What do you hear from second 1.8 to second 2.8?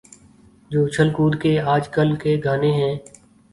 کل کے گانے